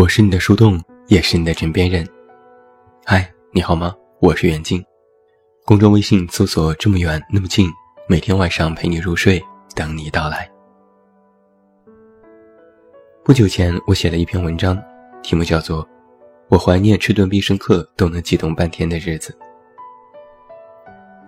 [0.00, 2.08] 我是你的树洞，也是你的枕边人。
[3.04, 3.94] 嗨，你好吗？
[4.18, 4.82] 我是袁静。
[5.66, 7.68] 公众微信搜索“这么远那么近”，
[8.08, 9.38] 每天晚上陪你入睡，
[9.76, 10.50] 等你到来。
[13.22, 14.82] 不久前，我写了一篇文章，
[15.22, 15.84] 题目叫做
[16.48, 19.30] 《我怀念吃顿必胜客都能激动半天的日子》。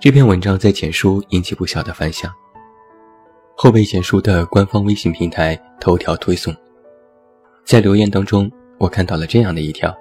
[0.00, 2.32] 这篇文章在简书引起不小的反响，
[3.54, 6.56] 后被简书的官方微信平台头条推送。
[7.66, 8.50] 在留言当中，
[8.82, 9.96] 我看到了这样的一条。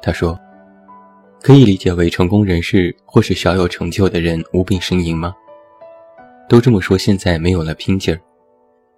[0.00, 0.38] 他说
[1.42, 5.34] ：“可以理解为成功人士或是小有成就的人无病呻吟吗？
[6.48, 8.20] 都这么说，现在没有了拼劲儿，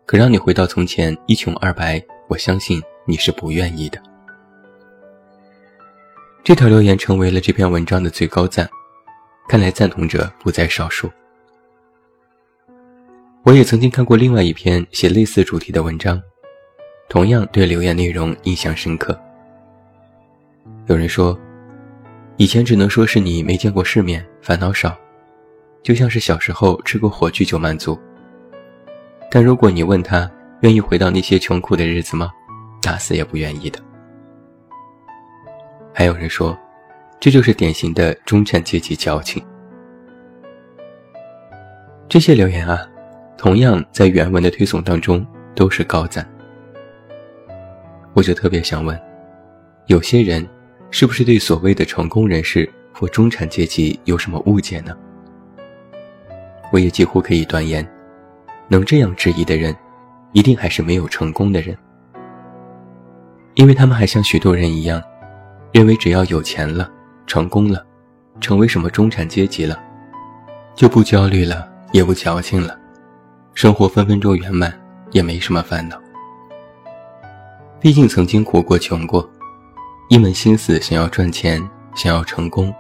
[0.05, 3.99] 可让你回到从前一穷二白，我相信你是不愿意的。”
[6.45, 8.69] 这条留言成为了这篇文章的最高赞，
[9.49, 11.11] 看来赞同者不在少数。
[13.43, 16.21] 我也曾经看过另外一篇写类似主题的文章。
[17.11, 19.19] 同样对留言内容印象深刻。
[20.87, 21.37] 有人说，
[22.37, 24.97] 以前只能说是你没见过世面，烦恼少，
[25.83, 27.99] 就像是小时候吃过火炬就满足。
[29.29, 32.31] 但如果你问他愿意回到那些穷苦的日子吗？
[32.81, 33.81] 打死也不愿意的。
[35.93, 36.57] 还有人说，
[37.19, 39.45] 这就是典型的中产阶级矫情。
[42.09, 42.89] 这些留言啊，
[43.37, 46.25] 同样在原文的推送当中都是高赞。
[48.13, 49.01] 我就特别想问，
[49.87, 50.47] 有些人
[50.91, 54.97] 是不是对所谓的成功人士或中产阶级有什么误解呢？
[56.73, 57.87] 我也几乎可以断言，
[58.69, 59.75] 能这样质疑的人，
[60.33, 61.77] 一定还是没有成功的人，
[63.55, 65.03] 因为他们还像许多人一样，
[65.73, 66.91] 认为只要有钱了、
[67.27, 67.85] 成功了、
[68.41, 69.81] 成为什么中产阶级了，
[70.75, 72.79] 就不焦虑了，也不矫情了，
[73.55, 74.73] 生活分分钟圆满，
[75.13, 75.97] 也没什么烦恼。
[77.81, 79.27] 毕竟曾经苦过、穷过，
[80.11, 82.73] 一门心思想要赚钱、想要成功。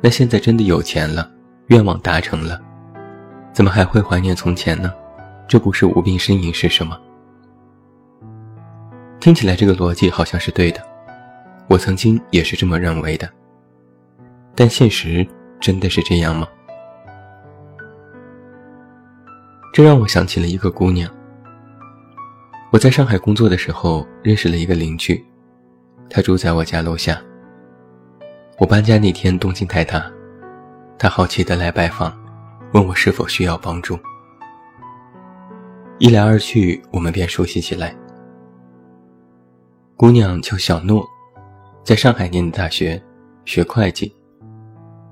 [0.00, 1.28] 那现在真的有钱了，
[1.66, 2.60] 愿望达成了，
[3.52, 4.92] 怎么还会怀念从前呢？
[5.48, 6.96] 这不是无病呻吟是什么？
[9.18, 10.80] 听起来这个逻辑好像是对的，
[11.66, 13.28] 我曾经也是这么认为的。
[14.54, 15.26] 但现实
[15.58, 16.46] 真的是这样吗？
[19.74, 21.10] 这让我想起了一个姑娘。
[22.72, 25.24] 我在上海工作的时候，认识了一个邻居，
[26.08, 27.20] 他住在我家楼下。
[28.58, 30.08] 我搬家那天动静太大，
[30.96, 32.16] 他好奇的来拜访，
[32.72, 33.98] 问我是否需要帮助。
[35.98, 37.92] 一来二去，我们便熟悉起来。
[39.96, 41.04] 姑娘叫小诺，
[41.82, 43.02] 在上海念的大学，
[43.46, 44.14] 学会计。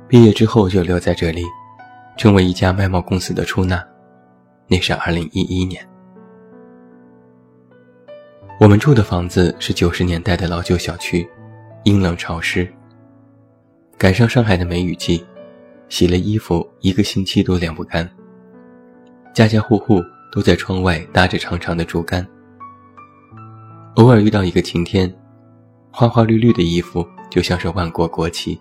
[0.06, 1.44] 毕业之后就留在这里，
[2.16, 3.84] 成为一家外贸公司的出纳，
[4.68, 5.84] 那是二零一一年。
[8.60, 11.28] 我们住的房子是九十年代的老旧小区，
[11.84, 12.68] 阴冷潮湿。
[13.96, 15.24] 赶上上海的梅雨季，
[15.88, 18.08] 洗了衣服一个星期都晾不干。
[19.32, 20.02] 家家户户
[20.32, 22.26] 都在窗外搭着长长的竹竿。
[23.94, 25.08] 偶尔遇到一个晴天，
[25.92, 28.60] 花花绿绿的衣服就像是万国国旗。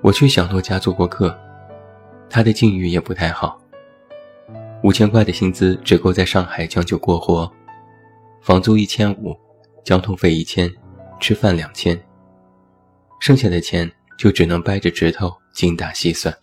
[0.00, 1.38] 我去小诺家做过客，
[2.30, 3.60] 他的境遇也不太好。
[4.82, 7.50] 五千块的薪资只够在上海将就过活，
[8.40, 9.36] 房租一千五，
[9.84, 10.72] 交通费一千，
[11.18, 12.00] 吃饭两千，
[13.20, 16.36] 剩下的钱就只能掰着指头精打细算。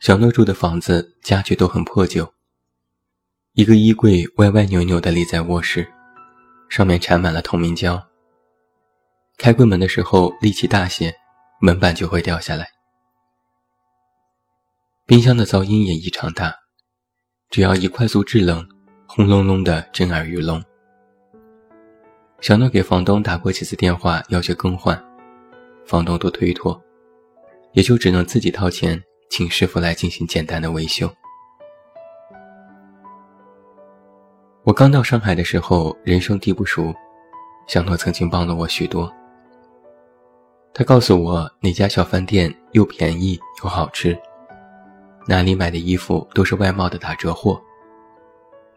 [0.00, 2.34] 小诺住的房子家具都很破旧，
[3.52, 5.86] 一个衣柜歪歪扭扭地立在卧室，
[6.68, 8.02] 上面缠满了透明胶。
[9.38, 11.14] 开柜门的时候力气大些，
[11.60, 12.73] 门板就会掉下来。
[15.06, 16.50] 冰箱的噪音也异常大，
[17.50, 18.66] 只要一快速制冷，
[19.06, 20.64] 轰隆隆的震耳欲聋。
[22.40, 24.98] 小诺给房东打过几次电话，要求更换，
[25.84, 26.82] 房东都推脱，
[27.74, 28.98] 也就只能自己掏钱
[29.28, 31.14] 请师傅来进行简单的维修。
[34.62, 36.94] 我刚到上海的时候，人生地不熟，
[37.66, 39.12] 小诺曾经帮了我许多。
[40.72, 44.18] 他告诉我哪家小饭店又便宜又好吃。
[45.26, 47.60] 哪里买的衣服都是外贸的打折货，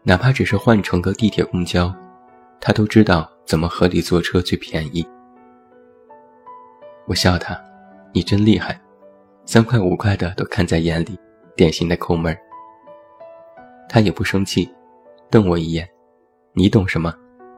[0.02, 1.94] 哪怕只是换乘个地铁、公交，
[2.60, 5.06] 他都知道怎么合理坐车最便宜。
[7.06, 7.58] 我笑他
[8.12, 8.80] ：“你真厉害，
[9.44, 11.18] 三块五块的都看在眼里，
[11.54, 12.36] 典型的抠门。”
[13.88, 14.68] 他也不生气，
[15.30, 15.88] 瞪我一眼
[16.54, 17.14] ：“你懂什么？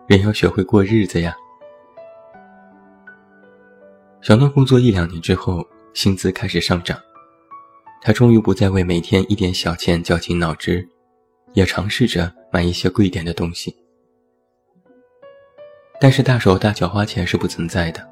[0.08, 1.34] 人要学会过日子呀。”
[4.20, 5.64] 小诺工作一两年之后，
[5.94, 6.98] 薪资开始上涨。
[8.02, 10.88] 他终于不再为每天一点小钱绞尽脑汁，
[11.52, 13.76] 也尝试着买一些贵点的东西。
[16.00, 18.08] 但是大手大脚花钱是不存在的。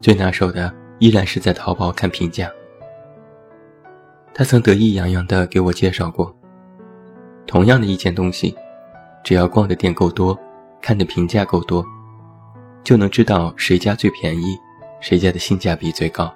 [0.00, 2.50] 最拿手的依然是在淘宝看评价。
[4.32, 6.34] 他曾得意洋洋地给我介绍过，
[7.46, 8.54] 同样的一件东西，
[9.24, 10.38] 只要逛的店够多，
[10.80, 11.82] 看的评价够多，
[12.84, 14.56] 就能知道谁家最便宜，
[15.00, 16.34] 谁家的性价比最高。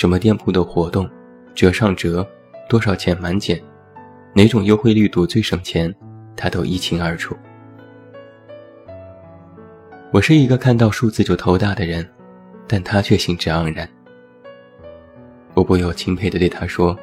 [0.00, 1.06] 什么店铺的活动，
[1.54, 2.26] 折上折，
[2.70, 3.62] 多少钱满减，
[4.32, 5.94] 哪种优惠力度最省钱，
[6.34, 7.36] 他都一清二楚。
[10.10, 12.08] 我是一个看到数字就头大的人，
[12.66, 13.86] 但他却兴致盎然。
[15.52, 16.98] 我不由钦佩地对他说：“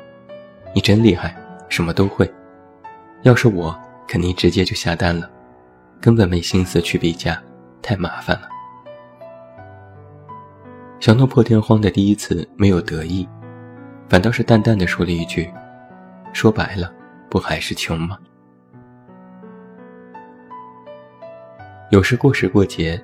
[0.73, 1.38] 你真厉害，
[1.69, 2.27] 什么都会。
[3.21, 5.29] 要是我，肯定直接就下单了，
[6.01, 7.39] 根本没心思去比价，
[7.79, 8.49] 太麻烦了。”
[10.99, 13.27] 小诺破天荒的第一次没有得意，
[14.09, 15.49] 反倒是淡淡的说了一句
[16.33, 16.91] ：“说白了，
[17.29, 18.17] 不还是穷吗？”
[21.91, 22.99] 有时过时过节，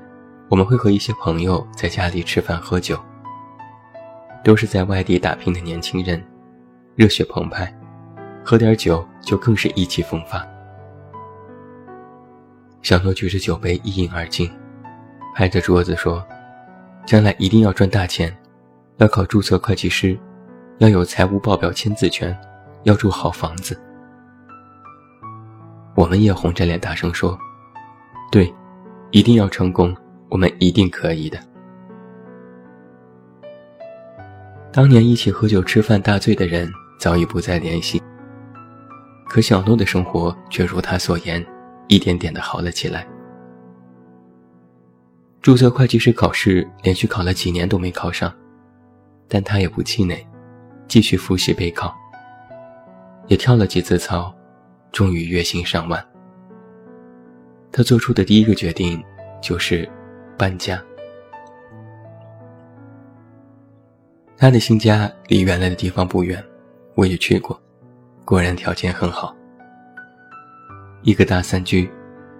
[0.50, 3.00] 我们会和一些朋友在家里吃饭喝酒。
[4.44, 6.22] 都是在外地打拼的年轻人，
[6.95, 7.74] 热血澎湃，
[8.44, 10.45] 喝点酒就更是意气风发。
[12.81, 14.51] 小诺举着酒杯一饮而尽，
[15.34, 16.22] 拍着桌子说
[17.06, 18.36] ：“将来一定要赚大钱，
[18.98, 20.18] 要考注册会计师，
[20.80, 22.36] 要有财务报表签字权，
[22.84, 23.80] 要住好房子。”
[25.96, 27.38] 我们也红着脸大声说
[28.32, 28.54] ：“对。”
[29.16, 29.96] 一定要成功，
[30.28, 31.38] 我们一定可以的。
[34.72, 36.68] 当年一起喝酒吃饭大醉的人
[36.98, 38.02] 早已不再联系，
[39.28, 41.46] 可小诺的生活却如他所言，
[41.88, 43.08] 一点点的好了起来。
[45.44, 48.34] 注册会计师考试连续考了几年都没考上，
[49.28, 50.25] 但他也不气馁，
[50.88, 51.94] 继续复习备考，
[53.28, 54.34] 也跳了几次槽，
[54.94, 56.01] 终于月薪上万。
[57.74, 59.04] 他做出的第一个决定
[59.42, 59.86] 就是
[60.38, 60.81] 搬家。
[64.38, 66.42] 他的新家离原来的地方不远，
[66.95, 67.62] 我也去过，
[68.24, 69.36] 果然条件很好。
[71.01, 71.92] 一个大三居，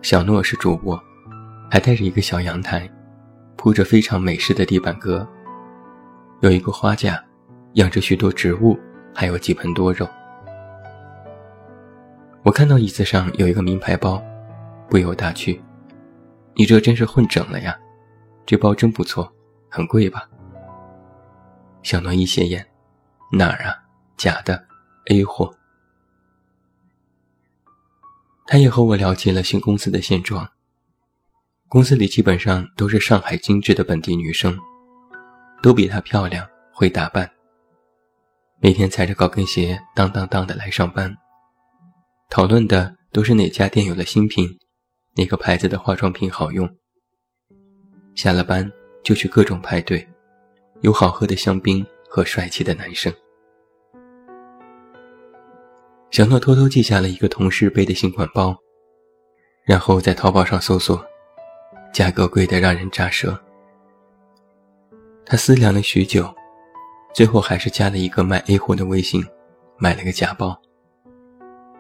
[0.02, 0.98] 小诺是主卧，
[1.74, 2.88] 还带着一个小阳台，
[3.56, 5.28] 铺着非常美式的地板革，
[6.42, 7.20] 有一个花架，
[7.74, 8.78] 养着许多植物，
[9.12, 10.08] 还有几盆多肉。
[12.44, 14.24] 我看到椅子上有一个名牌包。
[14.88, 15.60] 不由大屈，
[16.54, 17.76] 你这真是混整了呀！
[18.46, 19.34] 这包真不错，
[19.68, 20.30] 很贵吧？
[21.82, 22.64] 小诺一斜眼，
[23.32, 23.74] 哪儿啊？
[24.16, 24.64] 假的
[25.08, 25.52] ，A 货。
[28.46, 30.48] 他也和我聊起了新公司的现状。
[31.68, 34.58] 公司里基本上都是上海精致的本地女生，
[35.62, 37.30] 都比她漂亮，会打扮。
[38.62, 41.16] 每天踩着高跟鞋当当当的来上班，
[42.30, 44.48] 讨论的都是哪家店有了新品。
[45.16, 46.68] 哪个牌子的化妆品好用？
[48.16, 48.72] 下了班
[49.04, 50.08] 就去各种派对，
[50.82, 53.14] 有好喝的香槟和帅气的男生。
[56.10, 58.56] 小诺偷偷记下了一个同事背的新款包，
[59.66, 61.04] 然后在淘宝上搜索，
[61.94, 63.40] 价格贵得让人咋舌。
[65.26, 66.30] 他思量了许久，
[67.14, 69.26] 最后还是加了一个卖 A 货的微信，
[69.78, 70.60] 买了个假包，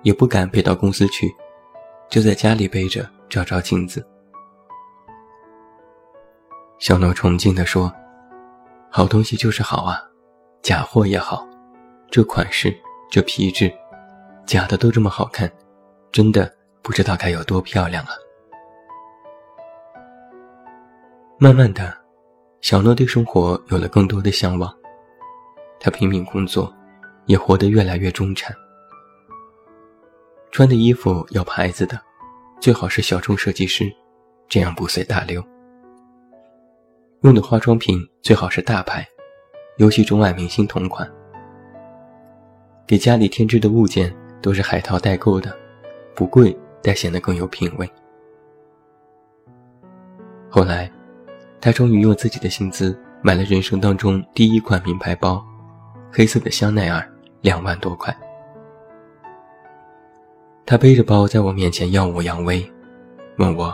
[0.03, 1.29] 也不敢背到公司去，
[2.09, 3.05] 就在家里背着。
[3.29, 4.05] 照照镜子，
[6.77, 7.91] 小诺崇敬地说
[8.91, 9.99] ：“好东西就是好啊，
[10.61, 11.47] 假货也好，
[12.11, 12.71] 这款式、
[13.09, 13.73] 这皮质，
[14.45, 15.51] 假的都这么好看，
[16.11, 16.53] 真的
[16.83, 18.11] 不知道该有多漂亮啊。”
[21.43, 21.93] 慢慢的，
[22.61, 24.73] 小诺对生活有了更多的向往，
[25.77, 26.73] 他拼命工作，
[27.25, 28.55] 也活得越来越中产，
[30.51, 31.99] 穿的衣服有牌子的。
[32.61, 33.93] 最好是小众设计师，
[34.47, 35.43] 这样不随大流。
[37.23, 39.05] 用的化妆品最好是大牌，
[39.75, 41.05] 尤其中外明星同款。
[42.87, 45.53] 给家里添置的物件都是海淘代购的，
[46.15, 47.91] 不贵但显得更有品味。
[50.49, 50.89] 后来，
[51.63, 55.41] 他终于用自己的薪资买了人生当中第一款名牌包，
[56.11, 58.13] 黑色的香奈儿，两万多块。
[60.65, 62.69] 他背着包在我面前耀武扬威，
[63.37, 63.73] 问我：“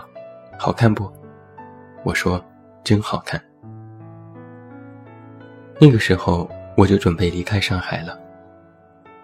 [0.56, 1.12] 好看不？”
[2.06, 2.40] 我说
[2.86, 3.42] ：“真好看。”
[5.82, 8.20] 那个时候我就准备离开上海了，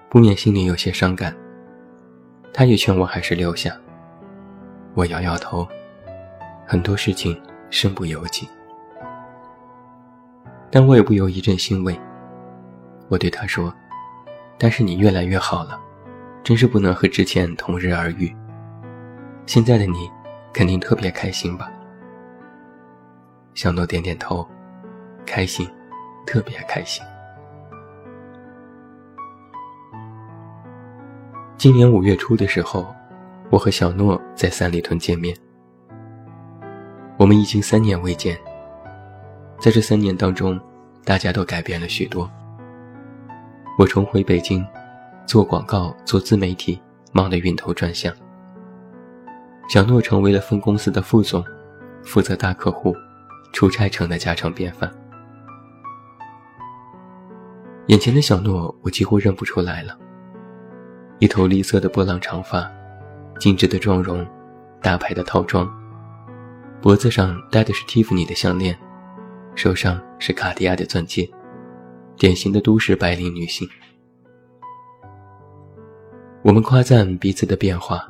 [0.10, 1.36] 不免心里有些伤感。
[2.51, 3.77] 他也劝我还是留下。
[4.95, 5.67] 我摇摇头，
[6.65, 8.50] 很多事情身不由己，
[10.75, 11.98] 但我也不由一阵欣慰。
[13.08, 13.74] 我对他说
[14.60, 15.79] ：“但是你越来越好了。”
[16.44, 18.36] 真是不能和之前同日而语。
[19.46, 20.12] 现在的你，
[20.51, 21.72] 肯定特别开心吧？
[23.53, 24.46] 小诺点点头，
[25.25, 25.65] 开心，
[26.27, 27.01] 特别开心。
[31.55, 32.94] 今年五月初的时候，
[33.50, 35.34] 我和小诺在三里屯见面。
[37.15, 38.38] 我们已经三年未见，
[39.65, 40.62] 在这三年当中，
[41.03, 42.29] 大家都改变了许多。
[43.79, 44.63] 我重回北京，
[45.25, 46.79] 做广告、做自媒体，
[47.12, 48.13] 忙得晕头转向。
[49.67, 51.43] 小诺成为了分公司的副总，
[52.03, 52.95] 负责大客户，
[53.53, 54.88] 出差成了家常便饭。
[57.88, 59.98] 眼前的小诺，我几乎认不出来了。
[61.17, 62.72] 一头栗色的波浪长发，
[63.39, 64.24] 精致的妆容，
[64.79, 65.67] 大牌的套装。
[66.84, 68.77] 脖子上戴的是蒂芙尼的项链，
[69.55, 71.27] 手上是卡地亚的钻戒，
[72.17, 73.67] 典型的都市白领女性。
[76.43, 78.05] 我们夸赞彼此的变化，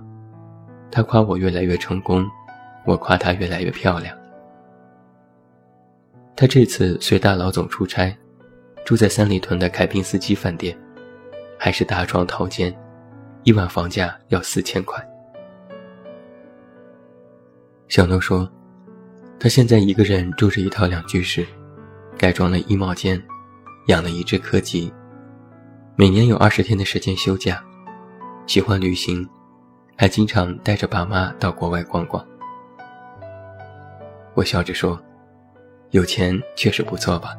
[0.92, 2.26] 他夸我越来越成功，
[2.84, 4.18] 我夸她越来越漂亮。
[6.36, 8.14] 他这次随大老总出差，
[8.84, 10.78] 住在三里屯的凯宾斯基饭店，
[11.58, 12.76] 还是大床套间，
[13.44, 15.02] 一晚房价要四千块。
[17.88, 18.52] 小诺说。
[19.38, 21.46] 他现在一个人住着一套两居室，
[22.18, 23.22] 改装了衣帽间，
[23.88, 24.92] 养了一只柯基，
[25.96, 27.64] 每年有二十天的时间休假，
[28.48, 29.28] 喜欢旅行，
[29.98, 32.26] 还经常带着爸妈到国外逛逛。
[34.34, 35.00] 我笑着说
[35.92, 37.36] ：“有钱确实不错吧？”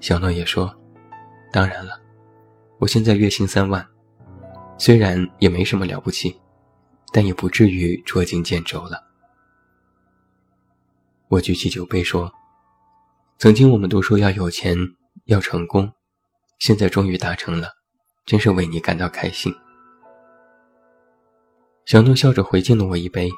[0.00, 0.74] 小诺也说
[1.52, 2.00] ：“当然了，
[2.78, 3.86] 我现在月薪三万，
[4.76, 6.38] 虽然也没什么了不起，
[7.12, 9.04] 但也不至于捉襟见肘了。”
[11.30, 12.32] 我举起酒杯说
[13.36, 14.74] ：“曾经我们都说要有钱，
[15.26, 15.92] 要成功，
[16.58, 17.68] 现在终于达成了，
[18.24, 19.54] 真是为你感到开心。”
[21.84, 23.30] 小诺笑着回敬了我一杯，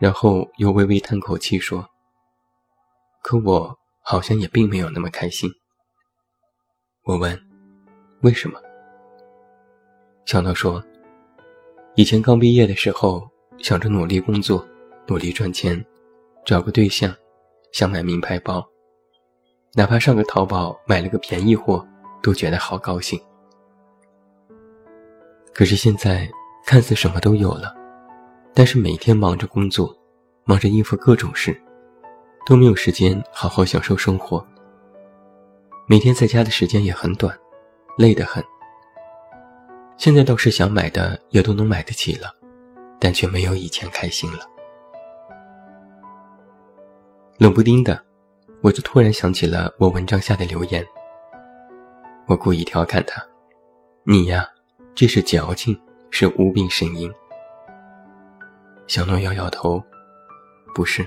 [0.00, 1.88] 然后又微微叹口气说
[3.22, 5.48] ：“可我好像也并没有那么开心。”
[7.04, 7.40] 我问
[8.22, 8.60] ：“为什么？”
[10.26, 10.82] 小诺说
[11.94, 14.66] ：“以前刚毕业的时候，想着努力工作，
[15.06, 15.84] 努力赚钱。”
[16.48, 17.14] 找个对象，
[17.72, 18.66] 想买名牌包，
[19.74, 21.86] 哪怕上个淘宝买了个便宜货，
[22.22, 23.20] 都觉得好高兴。
[25.52, 26.26] 可是现在
[26.64, 27.76] 看似什么都有了，
[28.54, 29.94] 但是每天忙着工作，
[30.46, 31.54] 忙着应付各种事，
[32.46, 34.42] 都没有时间好好享受生活。
[35.86, 37.38] 每天在家的时间也很短，
[37.98, 38.42] 累得很。
[39.98, 42.34] 现在倒是想买的也都能买得起了，
[42.98, 44.48] 但却没有以前开心了。
[47.38, 48.04] 冷不丁的，
[48.62, 50.84] 我就突然想起了我文章下的留言。
[52.26, 53.24] 我故意调侃他
[54.02, 54.44] ：“你呀，
[54.92, 55.80] 这是矫情，
[56.10, 57.08] 是无病呻吟。”
[58.88, 59.80] 小诺摇摇头
[60.74, 61.06] ：“不是，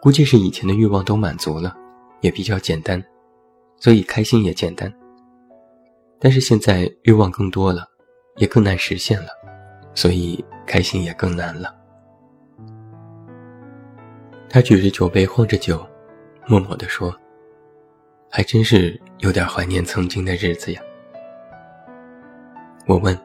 [0.00, 1.76] 估计是以前的欲望都满足了，
[2.20, 3.04] 也比较简单，
[3.76, 4.92] 所以开心也简单。
[6.20, 7.88] 但是现在欲望更多了，
[8.36, 9.30] 也更难实现了，
[9.94, 11.74] 所以开心也更难了。”
[14.50, 15.86] 他举着酒杯，晃着酒，
[16.46, 17.14] 默默地说
[18.30, 20.80] ：“还真是有点怀念曾经的日子呀。”
[22.88, 23.16] 我问：“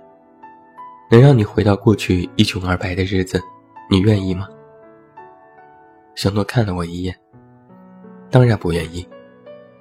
[1.10, 3.42] 能让你回到过去一穷二白的日子，
[3.90, 4.50] 你愿意吗？”
[6.16, 7.16] 小诺看了我一眼
[8.30, 9.08] ：“当然不愿意，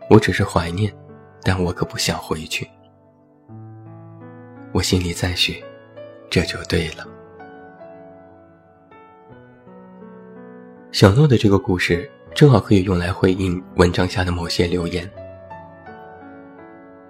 [0.09, 0.95] 我只是怀念，
[1.43, 2.65] 但我可不想回去。”
[4.73, 5.63] 我心里赞许
[6.31, 7.05] ：“这就对了。”
[10.93, 15.11] 小诺的这个故事正好可以用来回应文章下的某些留言。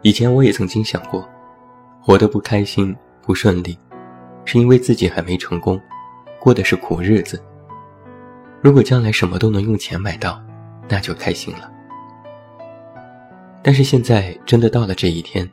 [0.02, 1.28] 以前我也曾经想过，
[2.00, 3.76] 活得不开心、不顺利，
[4.44, 5.80] 是因为自己还没成功，
[6.38, 7.42] 过的是苦日子。
[8.60, 10.40] 如果将来什么都能用钱买到，
[10.88, 11.68] 那就开心了。
[13.64, 15.48] 但是现在真的到了这一天，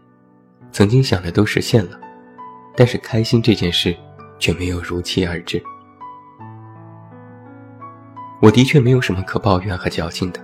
[0.72, 2.00] 曾经想的都实现了，
[2.76, 3.98] 但是开心这件事
[4.38, 5.60] 却没有如期而至。
[8.42, 10.40] 我的确没有什么可抱怨和矫情的，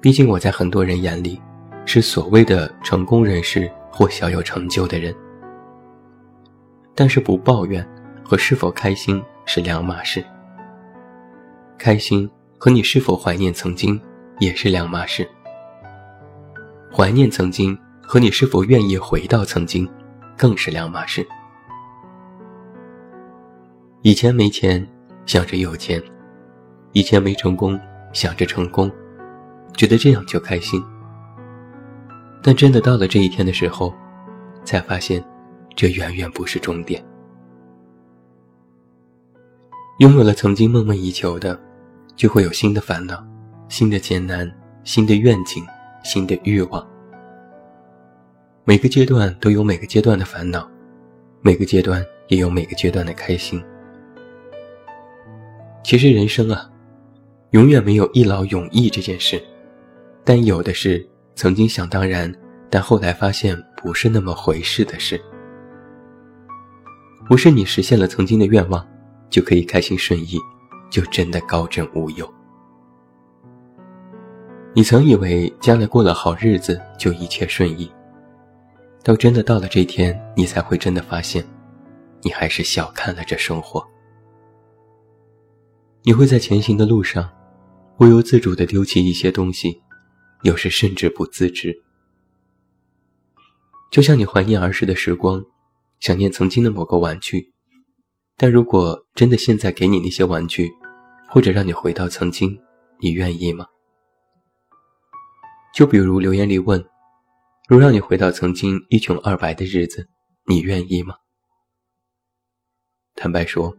[0.00, 1.40] 毕竟我在很多人眼里，
[1.84, 5.12] 是所谓的成功人士或小有成就的人。
[6.94, 7.84] 但是不抱怨
[8.22, 10.24] 和是否开心是两码事，
[11.76, 14.00] 开心和你是否怀念曾经
[14.38, 15.28] 也是两码事，
[16.92, 19.90] 怀念曾经和你是否愿意回到曾经，
[20.36, 21.26] 更是两码事。
[24.02, 24.86] 以前没钱，
[25.26, 26.00] 想着有钱。
[26.92, 27.78] 以前没成功，
[28.12, 28.90] 想着成功，
[29.74, 30.82] 觉得这样就开心。
[32.42, 33.94] 但真的到了这一天的时候，
[34.64, 35.24] 才发现，
[35.74, 37.02] 这远远不是终点。
[39.98, 41.58] 拥有了曾经梦寐以求的，
[42.16, 43.24] 就会有新的烦恼、
[43.68, 44.50] 新的艰难、
[44.84, 45.64] 新的愿景、
[46.02, 46.86] 新的欲望。
[48.64, 50.68] 每个阶段都有每个阶段的烦恼，
[51.40, 53.62] 每个阶段也有每个阶段的开心。
[55.84, 56.70] 其实人生啊，
[57.52, 59.42] 永远没有一劳永逸这件事，
[60.24, 62.34] 但有的是曾经想当然，
[62.70, 65.22] 但后来发现不是那么回事的事。
[67.26, 68.86] 不是你实现了曾经的愿望，
[69.28, 70.38] 就可以开心顺意，
[70.90, 72.26] 就真的高枕无忧。
[74.72, 77.92] 你曾以为将来过了好日子就一切顺意，
[79.04, 81.44] 到真的到了这天，你才会真的发现，
[82.22, 83.86] 你还是小看了这生活。
[86.02, 87.28] 你会在前行的路上，
[87.96, 89.80] 不由自主地丢弃一些东西，
[90.42, 91.82] 有时甚至不自知。
[93.90, 95.44] 就像你怀念儿时的时光，
[96.00, 97.52] 想念曾经的某个玩具，
[98.36, 100.70] 但如果真的现在给你那些玩具，
[101.28, 102.58] 或者让你回到曾经，
[103.00, 103.66] 你愿意吗？
[105.74, 106.84] 就比如留言里问
[107.68, 110.08] ：“如让你回到曾经一穷二白的日子，
[110.46, 111.14] 你愿意吗？”
[113.14, 113.76] 坦白说，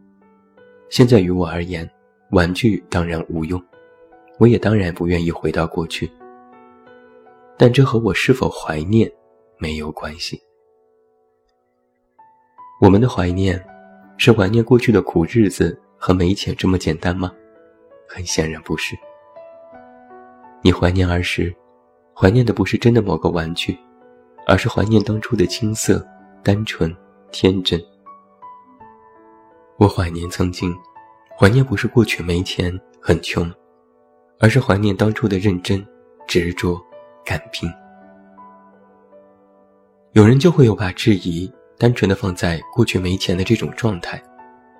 [0.88, 1.90] 现在于我而言。
[2.30, 3.62] 玩具当然无用，
[4.38, 6.10] 我也当然不愿意回到过去。
[7.56, 9.10] 但这和我是否怀念
[9.58, 10.42] 没有关系。
[12.80, 13.64] 我们的怀念，
[14.18, 17.32] 是怀念过去的苦日子和没钱这么简单吗？
[18.08, 18.96] 很显然不是。
[20.62, 21.54] 你怀念儿时，
[22.14, 23.78] 怀念的不是真的某个玩具，
[24.46, 26.04] 而是怀念当初的青涩、
[26.42, 26.94] 单纯、
[27.30, 27.80] 天真。
[29.76, 30.74] 我怀念曾经。
[31.36, 33.52] 怀念不是过去没钱很穷，
[34.38, 35.84] 而是怀念当初的认真、
[36.26, 36.80] 执着、
[37.24, 37.70] 敢拼。
[40.12, 44.22] 有人就会有把质疑单纯的放在过去没钱的这种状态，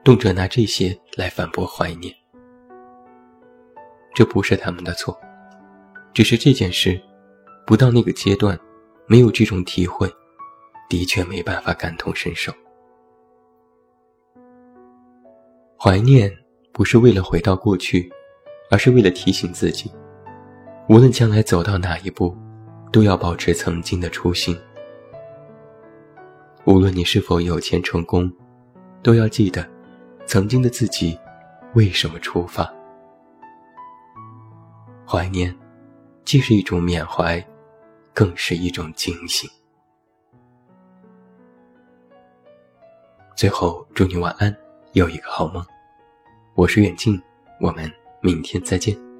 [0.05, 2.14] 动辄拿这些来反驳怀念。
[4.14, 5.19] 这不是他们的错，
[6.12, 7.01] 只是这件事，
[7.67, 8.59] 不到那个阶段，
[9.07, 10.09] 没有这种体会，
[10.88, 12.53] 的确没办法感同身受。
[15.79, 16.33] 怀念。
[16.77, 18.11] 不是为了回到过去，
[18.74, 19.88] 而是为了提醒自己，
[20.88, 22.37] 无论将来走到哪一步，
[22.90, 24.58] 都要保持曾经的初心。
[26.64, 28.28] 无论你是否有钱成功，
[29.00, 29.64] 都要记得，
[30.26, 31.16] 曾经的自己
[31.74, 32.68] 为什么出发。
[35.06, 35.56] 怀念，
[36.24, 37.40] 既是一种缅怀，
[38.12, 39.48] 更是一种警醒。
[43.37, 44.52] 最后，祝你晚安，
[44.94, 45.64] 有一个好梦。
[46.56, 47.22] 我是远近，
[47.60, 47.88] 我们
[48.24, 49.13] 明天再见。